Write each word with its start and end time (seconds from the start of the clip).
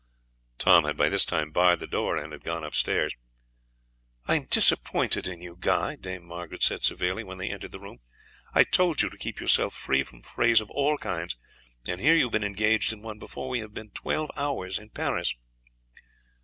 Tom 0.57 0.85
had 0.85 0.97
by 0.97 1.09
this 1.09 1.25
time 1.25 1.51
barred 1.51 1.79
the 1.79 1.85
door 1.85 2.17
and 2.17 2.31
had 2.33 2.43
gone 2.43 2.63
upstairs. 2.63 3.13
"I 4.25 4.33
am 4.33 4.45
disappointed 4.45 5.27
in 5.27 5.41
you, 5.43 5.55
Guy," 5.59 5.95
Dame 5.95 6.25
Margaret 6.25 6.63
said 6.63 6.83
severely 6.83 7.23
when 7.23 7.37
they 7.37 7.51
entered 7.51 7.69
the 7.71 7.79
room. 7.79 7.99
"I 8.51 8.63
told 8.63 9.03
you 9.03 9.11
to 9.11 9.17
keep 9.19 9.39
yourself 9.39 9.75
free 9.75 10.01
from 10.01 10.23
frays 10.23 10.59
of 10.59 10.71
all 10.71 10.97
kinds, 10.97 11.37
and 11.87 12.01
here 12.01 12.15
you 12.15 12.23
have 12.25 12.31
been 12.31 12.43
engaged 12.43 12.91
in 12.91 13.03
one 13.03 13.19
before 13.19 13.47
we 13.47 13.59
have 13.59 13.75
been 13.75 13.91
twelve 13.91 14.31
hours 14.35 14.79
in 14.79 14.89
Paris." 14.89 15.35